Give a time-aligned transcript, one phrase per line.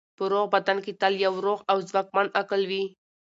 [0.17, 2.83] په روغ بدن کې تل یو روغ او ځواکمن عقل وي.